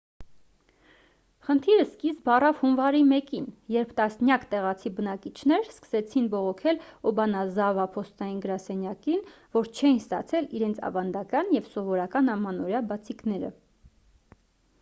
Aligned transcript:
խնդիրը 1.47 1.81
սկիզբ 1.87 2.31
առավ 2.35 2.55
հունվարի 2.61 3.01
1-ին 3.17 3.43
երբ 3.73 3.91
տասնյակ 3.99 4.47
տեղացի 4.53 4.91
բնակիչներ 4.99 5.67
սկսեցին 5.73 6.31
բողոքել 6.33 6.81
օբանազավա 7.11 7.85
փոստային 7.97 8.43
գրասենյակին 8.47 9.21
որ 9.59 9.73
չէին 9.81 9.99
ստացել 10.05 10.49
իրենց 10.61 10.85
ավանդական 10.91 11.55
և 11.59 11.69
սովորական 11.75 12.37
ամանորյա 12.37 12.81
բացիկները 12.93 13.53